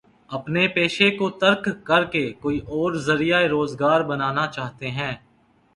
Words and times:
اپنے 0.29 0.67
پیشے 0.67 1.09
کو 1.17 1.29
ترک 1.41 1.67
کر 1.83 2.03
کے 2.05 2.23
کوئی 2.41 2.59
اور 2.67 2.93
ذریعہ 3.07 3.41
روزگار 3.47 4.01
بنانا 4.01 4.47
چاہتے 4.47 4.89
ہیں؟ 4.91 5.13